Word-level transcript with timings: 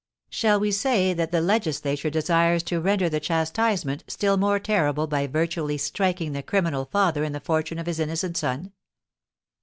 Shall 0.31 0.59
we 0.59 0.71
say 0.71 1.13
that 1.13 1.31
the 1.31 1.41
legislature 1.41 2.09
desires 2.09 2.63
to 2.63 2.81
render 2.81 3.07
the 3.07 3.19
chastisement 3.19 4.03
still 4.07 4.35
more 4.35 4.57
terrible 4.57 5.05
by 5.05 5.27
virtually 5.27 5.77
striking 5.77 6.31
the 6.31 6.41
criminal 6.41 6.85
father 6.85 7.23
in 7.23 7.33
the 7.33 7.39
fortune 7.39 7.77
of 7.77 7.85
his 7.85 7.99
innocent 7.99 8.35
son? 8.35 8.71